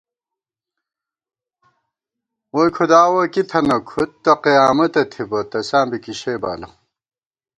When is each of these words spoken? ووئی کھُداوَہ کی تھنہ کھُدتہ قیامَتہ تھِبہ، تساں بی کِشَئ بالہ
ووئی 2.53 2.71
کھُداوَہ 2.75 3.23
کی 3.33 3.41
تھنہ 3.49 3.77
کھُدتہ 3.89 4.33
قیامَتہ 4.43 5.01
تھِبہ، 5.11 5.39
تساں 5.51 5.85
بی 5.89 5.97
کِشَئ 6.03 6.37
بالہ 6.41 6.69